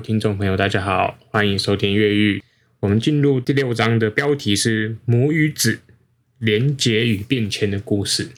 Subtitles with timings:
[0.00, 2.38] 听众朋友，大家好，欢迎收听《越狱》。
[2.80, 5.80] 我们进入第六章的标题是“母与子
[6.38, 8.28] 连结与变迁的故事”。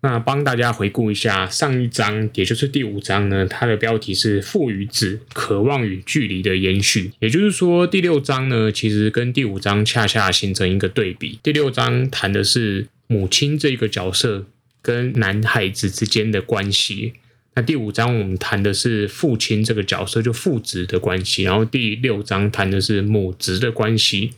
[0.00, 7.12] 那帮大家回顾一下上一章，也就是第五章呢，它的标题是“父与子渴望与距离的延续”。
[7.20, 11.38] 也就是说，第六章呢，其实跟第五章恰恰形成一个对比。
[11.42, 14.46] 第六章谈的是母亲这个角色
[14.80, 17.12] 跟男孩子之间的关系。
[17.54, 21.42] 那第五章我们谈的是父亲这个角色，就父职的关系。
[21.42, 24.32] 然后第六章谈的是母职的关系。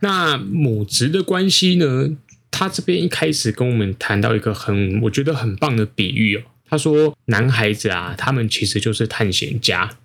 [0.00, 2.16] 那母职的关系呢，
[2.50, 6.42] 他这边一开始跟我们谈到一个很，我觉得很棒的比喻哦。
[6.68, 9.96] 他说，男孩子啊，他们其实就是探险家，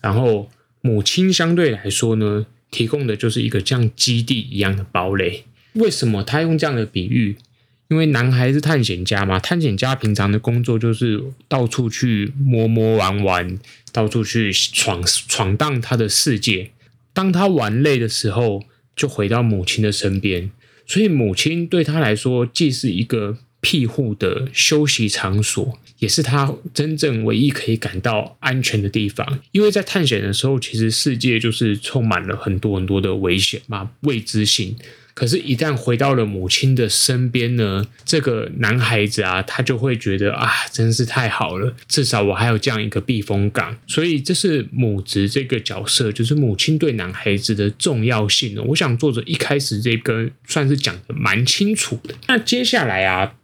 [0.00, 5.44] 然后母亲相对来说呢，提供的就是一个像基地一样的堡垒。
[5.74, 7.36] 为什么他用这样的比喻？
[7.90, 13.58] 因为男孩是探险家嘛，探险家平常的工作就是到处去摸摸玩玩，
[13.92, 16.70] 到处去闯闯荡他的世界。
[17.12, 18.62] 当他玩累的时候，
[18.94, 20.52] 就回到母亲的身边。
[20.86, 29.40] 所以母亲对他来说，既是一个庇护的休息场所，也是他真正唯一可以感到安全的地方。
[29.50, 34.76] 因为在探险的时候，其实世界就是充满了很多很多的危险嘛，未知性。
[35.20, 43.76] 可是，一旦回到了母亲的身边呢，这个男孩子啊，他就会觉得啊，真是太好了，至少我还有这样一个避风港。
[43.86, 48.62] 所以，这是母职这个角色，就是母亲对男孩子的重要性呢。
[48.68, 52.14] 我想作者一开始这个算是讲的蛮清楚的。
[52.26, 53.34] 那接下来啊，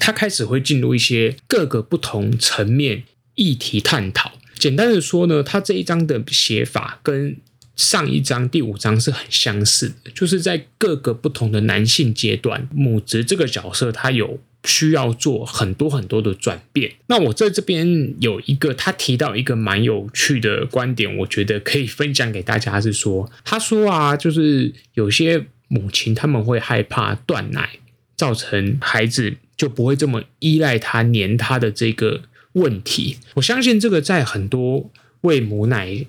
[0.00, 3.02] 他开始会进入一些各个不同层面
[3.34, 4.38] 议题探讨。
[4.58, 7.36] 简单的说呢，他这一章的写法跟
[7.76, 16.92] 上一章第五章是很相似的，就是在各个不同的男性阶段，母职这个角色他有需要做很多很多的转变。
[17.08, 27.80] 那我在这边有一个他提到一个蛮有趣的观点，我觉得可以分享给大家，是说他说啊，就是有些母亲他们会害怕断奶，
[28.16, 33.16] 造成孩子就不会这么依赖他、黏他的这个问题。
[33.34, 34.92] 我相信这个在很多
[35.22, 36.06] 喂母奶。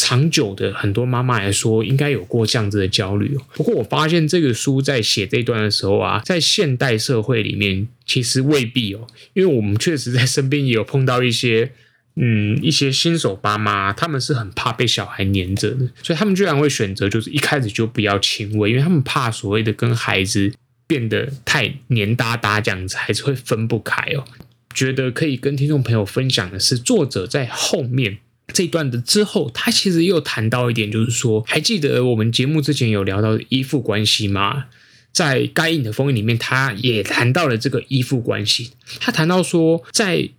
[0.00, 3.36] 长久的很多妈妈来说，应该有过这样子的焦虑。
[3.54, 11.72] 不过我发现这个书在写这段的时候啊，在现代社会里面，其实未必哦，因为我们确实在身边也有碰到一些，
[12.14, 20.52] 嗯，一些新手爸妈，他们是很怕被小孩黏着的，所以他们居然会选择就是一开始就不要亲喂，因为他们怕所谓的跟孩子
[20.86, 24.22] 变得太黏哒哒这样子，孩子会分不开哦。
[24.72, 28.18] 觉得可以跟听众朋友分享的是，作者在后面。
[28.52, 34.64] 这一段的之后，他其实又谈到一点，就是说，还记得我们节目之前有聊到依附关系吗？
[35.12, 38.70] 在《该隐的封印》里面，他也谈到了这个依附关系。
[39.00, 40.30] 他谈到说，在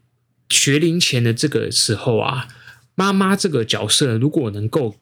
[0.50, 2.48] 学龄前的这个时候啊，
[2.96, 4.96] 妈妈这个角色如果能够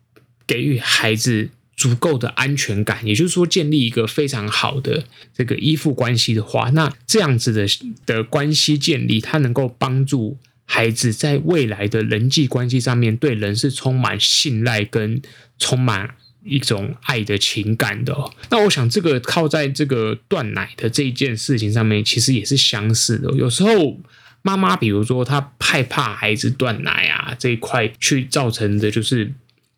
[0.46, 7.66] 给予孩子足够的安全感，也就是说，建立一个非常好的这个依附关系的话，那这样子的
[8.06, 10.38] 的关系建立，它能够帮助。
[10.69, 15.19] 孩子在未来的人际关系上面，对人是充满信赖跟
[15.57, 18.16] 充满一种爱的情感的。
[18.51, 23.31] 那我想，这个靠在这个断奶的这一件事情上面，其实也是相似的。
[23.31, 24.00] 有时候
[24.41, 29.34] 妈妈，比如说她害怕孩子断奶啊这一块，去造成的就是。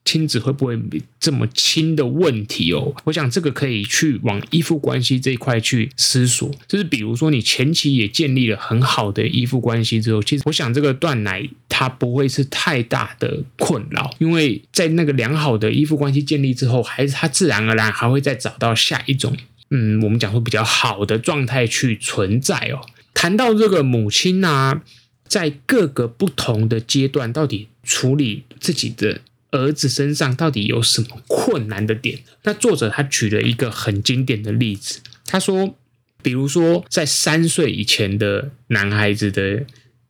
[0.09, 0.75] 亲子会不会
[1.19, 2.95] 这么亲的问题哦？
[3.03, 6.49] 我想这个可以去往依附关系这一块去思索。
[6.67, 19.37] 就是比如说，你前期也建立了很好的依附关系之后，其实我想这个断奶它不会是太大的困扰，因为在那个良好的依附关系建立之后，孩子他自然而然还会再找到下一种，
[19.69, 22.81] 嗯，我们讲说比较好的状态去存在哦。
[23.13, 24.81] 谈到这个母亲啊，
[25.27, 29.21] 在各个不同的阶段，到底处理自己的。
[29.51, 32.19] 儿子身上到底有什么困难的点？
[32.44, 35.75] 那作者他举了一个很经典的例子，他说，
[36.22, 39.66] 比如说在三岁以前的男孩子的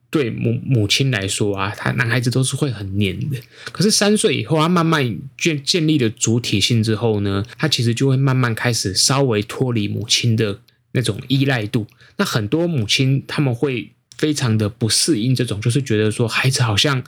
[0.10, 3.38] 对母母亲来说啊，他男孩子都是会很黏的。
[3.72, 10.60] 可是三岁以后，他慢慢建建立了主体性之后呢，他其实就会慢慢开始稍微脱离母亲的
[10.92, 11.88] 那种依赖度。
[12.18, 17.02] 那很多母亲他们会非常的不适应这种，就是觉得说孩子好像。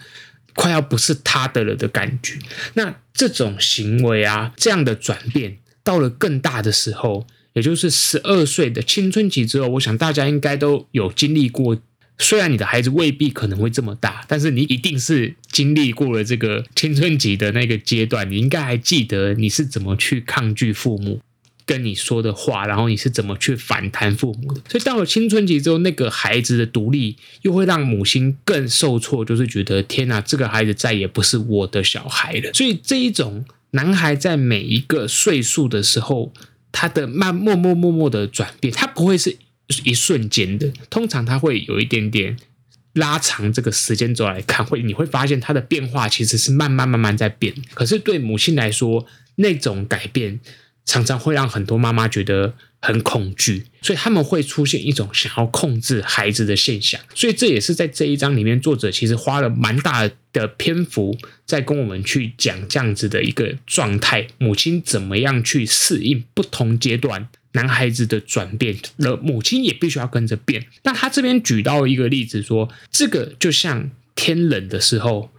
[0.55, 2.37] 快要不是他的了的感觉，
[2.73, 11.77] 那这种行为啊，这样的转变到了更大的时候，也就是十二岁的青春期之后，我想大家应该都有经历过。
[12.17, 21.19] 虽然你的孩子未必可能会这么大，但是你一定是经历过了这个青春期的那个阶段，你应该还记得你是怎么去抗拒父母。
[21.71, 24.61] 跟你说的话，然后你是怎么去反弹父母的。
[24.67, 32.51] 所以到了青春期之后，那个孩子的独立又会让母亲更受挫，就是觉得天哪，这个孩子再也不是我的小孩了。
[32.53, 36.33] 所以这一种男孩在每一个岁数的时候，
[36.73, 39.37] 他的慢默默默默的转变，他不会是
[39.85, 42.35] 一瞬间的，通常他会有一点点。
[42.95, 47.53] 拉长这个时间轴来看，会你会发现他的变化其实是慢慢慢慢在变。
[47.73, 50.41] 可是对母亲来说，那种改变
[50.85, 56.99] 常常会让很多妈妈觉得很恐惧，所以他们会出现一种想要控制孩子的现象。
[57.13, 67.27] 所以这也是在这一章里面，作者其实花了蛮大的篇幅在跟我们去讲这样子的一个状态，母亲怎么样去适应不同阶段。
[67.53, 70.67] 男孩子的转变，了母亲也必须要跟着变。
[70.83, 75.29] 那他这边举到一个例子说，这个就像天冷的时候，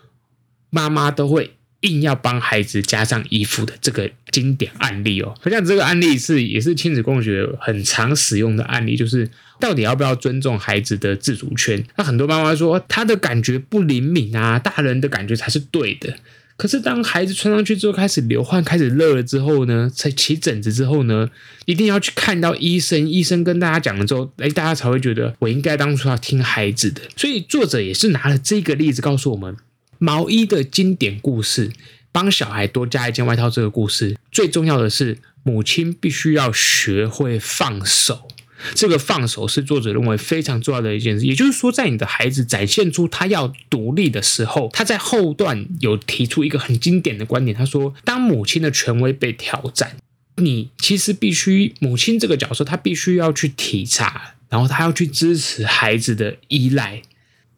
[0.69, 5.33] 妈妈都会硬要帮孩子加上衣服的这个经典案例哦。
[5.41, 9.31] 好像这个案例是也是亲子共学很常使用的案例，就是
[9.61, 11.85] 到底要不要尊重孩子的自主权？
[11.97, 16.17] 那很多妈妈说，他的感觉不灵敏啊，大人的感觉才是对的。
[16.59, 21.29] 可是，当孩子穿上去之后开始流汗、开始热了之后呢，才起疹子之后呢，
[21.65, 23.11] 一定要去看到医生。
[23.11, 27.01] 医生跟大家讲了之后，哎，大家才会觉得我应该当初要听孩子的。
[27.17, 29.57] 所以，作者也是拿了这个例子告诉我们，
[30.03, 31.71] 毛衣的经典故事，
[32.11, 38.27] 帮小孩多加一件外套这个故事，最重要的是母亲必须要学会放手。
[38.75, 49.97] 这个放手是作者认为非常重要的一件事，也就是说，在你的孩子展现出他要独立的时候，他在后段有提出一个很经典的观点，他说：当母亲的权威被挑战，
[50.39, 57.03] 你其实必须母亲这个角色，他必须要去体察，然后他要去支持孩子的依赖，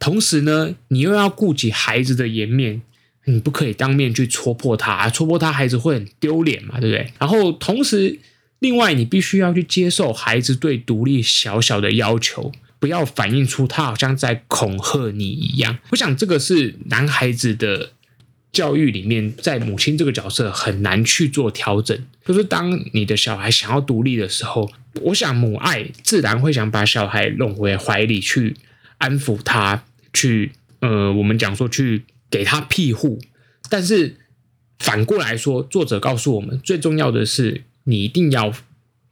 [0.05, 2.83] 同时呢，你又要顾及孩子的颜面，
[3.25, 7.11] 你不可以当面去戳破他，戳破他孩子会很丢脸嘛，对不对？
[7.19, 8.19] 然后同时。
[8.61, 15.77] 另外，你必须要去接受孩子对独立小小的要求，不要反映出他好像在恐吓你一样。
[15.91, 17.91] 我想，这个是男孩子的
[18.53, 21.99] 教育里面，在母亲这个角色很难去做调整。
[22.25, 24.71] 就是当你的小孩想要独立的时候，
[25.03, 28.57] 我想母爱自然会想把小孩拢回怀里去
[28.97, 33.21] 安抚他，去呃，我们讲说去给他庇护。
[33.69, 34.17] 但是
[34.79, 37.65] 反过来说，作者告诉我们，最重要的是。
[37.87, 38.51] 你一定要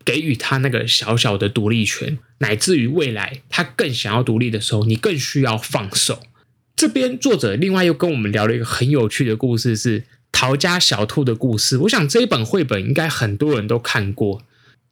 [0.03, 6.23] 给予他那个小小的独立权，乃至于未来他更想要独立的时候，你更需要放手。
[6.75, 11.77] 这边作者另外又跟我们聊了一个很有趣的故事，是逃家小兔的故事。
[11.77, 14.41] 我想这一本绘本应该很多人都看过。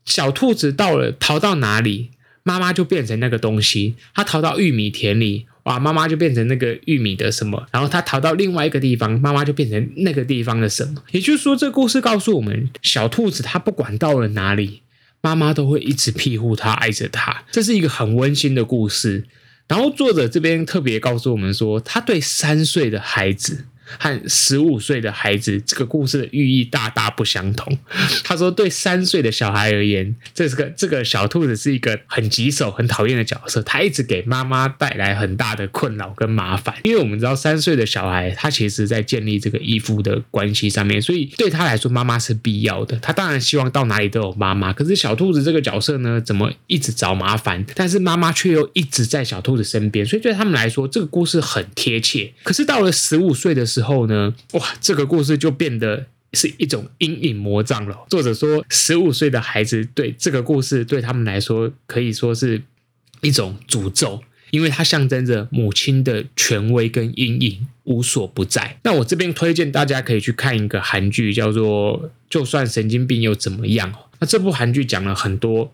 [0.05, 2.11] 小兔子到了，逃到哪里，
[2.43, 3.95] 妈妈就变成那个东西。
[4.15, 5.47] 它逃到玉米田里。
[5.65, 11.03] 哇，妈妈就变成那个玉米的什么，然后他逃到另外一个地方，妈妈就变成那个地方的什么。
[11.11, 14.83] 也就是说，这故事告诉我们，小兔子它不管到了哪里，
[15.21, 17.45] 妈妈都会一直庇护它，爱着它。
[17.51, 19.25] 这是一个很温馨的故事。
[19.69, 23.67] 然后作者这边特别告诉我们说，他对三岁的孩子。
[23.99, 27.77] 和十五岁的孩子，这个故事的寓意大大不相同。
[28.25, 36.75] 他说，对三岁的小孩而言，这是个这个小兔子是一个很棘手、很讨厌的角色，他一直给妈妈带来很大的困扰跟麻烦。
[36.85, 42.97] 因为我们知道，三岁的小孩他其实在建立这个依附的关系上面，所以对他来说，妈妈是必要的。
[42.99, 44.73] 他当然希望到哪里都有妈妈。
[44.73, 47.65] 可是小兔子这个角色呢，怎么一直找麻烦？
[47.75, 52.33] 但是妈妈却又一直在小兔子身边，所以对他们来说，这个故事很贴切。
[52.43, 54.35] 可是到了十五岁的时，之后呢？
[54.53, 57.97] 哇，这个故事就变得是一种阴影魔障了。
[58.11, 62.61] 作者说，十五岁的孩子对这个故事对他们来说可以说是
[63.23, 68.77] 一种诅咒，因为它象征着母亲的权威跟阴影无所不在。
[68.83, 73.91] 那我这边推荐大家可以去看一个韩剧，叫做《就算神经病又怎么样》。
[74.19, 75.73] 那这部韩剧讲了很多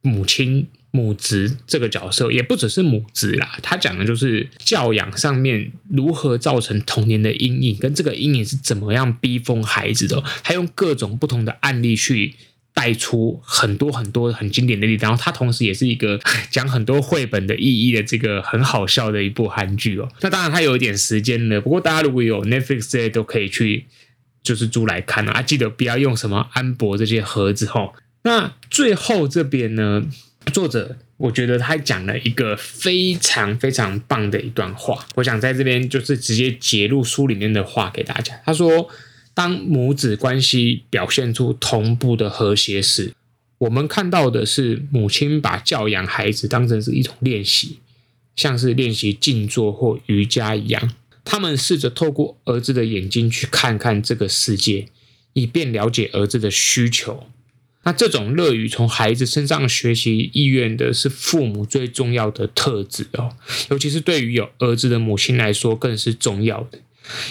[0.00, 0.66] 母亲。
[0.98, 10.20] 母职这个角色也不只是母职啦，他讲的就是教养上面如何造成童年的阴影，跟这个阴影是怎么样逼疯孩子的。
[10.42, 12.34] 他用各种不同的案例去
[12.74, 20.08] 带出很多很多很经典的例子，然后他同时也是一个讲很多绘本的意义的这个很好笑的一部韩剧哦。
[20.20, 23.86] 那当然他有一点时间了，不过大家如果有 Netflix 这些都可以去
[24.42, 27.92] 就是租来看啊，记得不要用什么安博这些盒子哦。
[28.24, 30.04] 那最后这边呢？
[30.50, 38.40] 作者，我觉得他讲了一个非常非常棒的一段话，我想在这边就是直接截入书里面的话给大家。
[38.44, 38.88] 他说
[39.34, 43.12] ：“当母子关系表现出同步的和谐时，
[43.58, 47.78] 我们看到的是母亲把教养孩子当成是一种练习，
[48.36, 50.92] 像是练习静坐或瑜伽一样。
[51.24, 54.86] 他们试着透过儿子的眼睛去看看这个世界，
[55.32, 57.26] 以便了解儿子的需求。”
[57.84, 63.30] 那这种乐于从孩子身上学习意愿的，是父母最重要的特质哦。
[63.70, 66.80] 尤其是对于有儿子的母亲来说，更是重要的，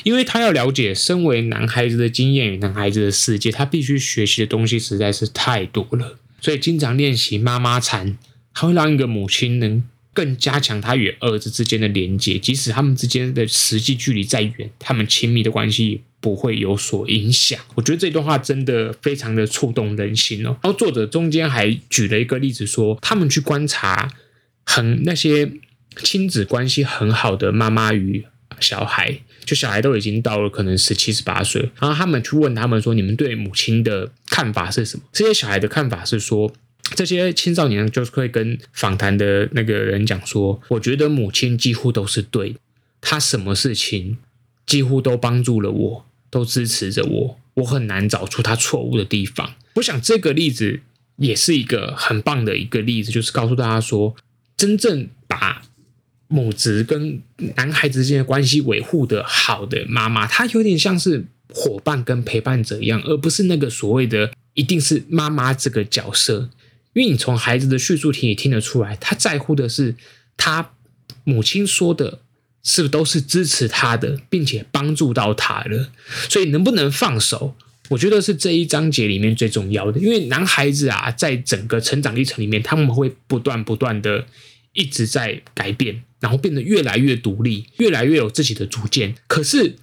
[0.04, 6.18] 因为他要了解身为男孩子的经验与男孩子的世界，他必须学习的东西实在是太多了。
[6.42, 8.18] 所以，经常练习妈妈禅，
[8.54, 16.02] 还会让一个母亲能更加强他与儿子之间的连接，即使他们之间的实际距离再远，他们亲密的关系。
[16.20, 17.60] 不会有所影响。
[17.76, 20.58] 我觉得这段话真的非常的触动人心哦。
[20.64, 24.12] 然后作者中间还举了一个例子说，他们去观察
[24.66, 25.52] 很那些
[26.04, 28.26] 亲子关系很好的妈妈与
[28.60, 36.52] 小孩，就小孩都已经到了可能十七、十八岁，然后他们去问他们说：“你们对母亲的看法是什么？”这些小孩的看法是说，
[36.96, 42.60] 这些青少年就是会跟访谈的那个人讲说：“我觉得母亲几乎都是对的，
[43.00, 44.18] 她什么事情
[44.66, 49.56] 几乎都帮助了我。”都支持着我，我很难找出他错误的地方。
[49.76, 50.82] 我想这个例子
[51.18, 54.16] 也是一个很棒的一个例子，就是告诉大家说，
[54.56, 55.64] 真正把
[56.28, 57.22] 母子跟
[57.56, 66.50] 男孩子之间的关系维护的好的妈妈，她有点像是伙伴跟陪伴者一样，而不是那个所谓的一定是妈妈这个角色。
[66.94, 69.96] 因为你从孩子的叙述听也听得出来，他在乎的是
[70.36, 70.72] 他
[71.24, 72.20] 母亲说的。
[72.70, 75.90] 是不是都是支持他的，并且帮助到他了？
[76.28, 77.56] 所以能不能放手，
[77.88, 79.98] 我觉得是这一章节里面最重要的。
[80.02, 84.26] 因为男孩子啊，在整个成长历程里面，他们会不断不断的
[84.74, 89.16] 一直在改变，然后变得越来越独立，越来越有自己的主见。
[89.28, 89.78] 可是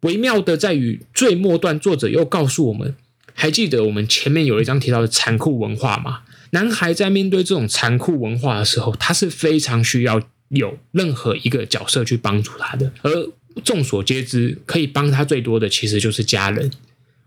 [0.00, 2.94] 微妙的在于最末段，作者又告诉我们，
[3.34, 6.22] 还记得我们前面有一章提到的残酷文化吗？
[6.52, 10.22] 男孩在面对这种残酷文化的时候，他是非常需要。
[10.50, 13.32] 有任何一个角色去帮助他的，而
[13.64, 16.70] 众所皆知，可以帮他最多的其实就是家人，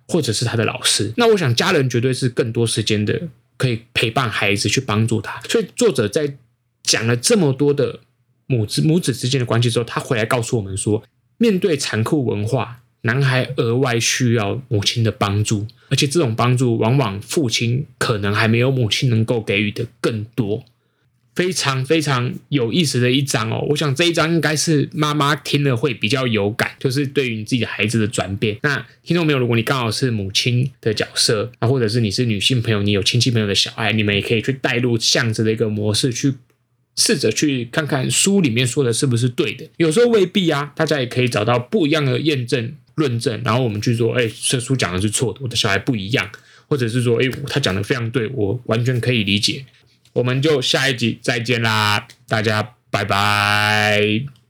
[0.08, 1.14] 或者是他的老师。
[1.18, 5.42] 那我想，家人绝对是更多时间的，可以陪伴孩子去帮助他。
[5.48, 6.38] 所以，作者在
[6.84, 8.00] 讲了这么多的
[8.48, 11.04] 母子母子之间的关系之后，他回来告诉我们说，
[11.38, 20.66] 面对残酷文化，男孩额外需要母亲的帮助，而且这种帮助往往父亲可能还没有母亲能够给予的更多。
[21.36, 28.58] 非常非常有意思的一章哦，我想这一章应该是妈妈听了会比较有感，就是对于你自己的孩子的转变。
[28.62, 36.36] 那听众朋友，如果你刚好是母亲的角色啊，或者是你是女性朋友，你有亲戚朋友的小孩，你们也可以去带入这样子的一个模式，去
[36.96, 39.68] 试着去看看书里面说的是不是对的。
[39.78, 46.30] 有时候未必啊，大家也可以找到不一样的验证论证，然后我们去说，哎，这书讲的是错的，我的小孩不一样，
[46.68, 49.66] 或者是说，哎，他讲的非常对，我完全可以理解。
[50.14, 54.43] 我们就下一集再见啦，大家拜拜。